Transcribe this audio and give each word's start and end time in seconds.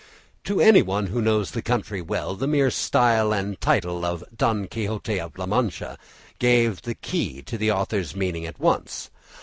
To 0.45 0.59
anyone 0.59 1.05
who 1.05 1.21
knew 1.21 1.45
the 1.45 1.61
country 1.61 2.01
well, 2.01 2.33
the 2.35 2.47
mere 2.47 2.71
style 2.71 3.31
and 3.31 3.61
title 3.61 4.03
of 4.03 4.23
"Don 4.35 4.65
Quixote 4.65 5.19
of 5.19 5.37
La 5.37 5.45
Mancha" 5.45 5.95
gave 6.39 6.81
the 6.81 6.95
key 6.95 7.43
to 7.43 7.55
the 7.55 7.69
author's 7.71 8.15
meaning 8.15 8.47
at 8.47 8.59
once. 8.59 9.11